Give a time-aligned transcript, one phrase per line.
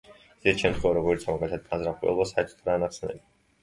[0.37, 3.29] ისეთი შემთხვევა როგორიცაა მაგალითად განზრახ მკვლელობა, საერთოდ არაა ნახსენები.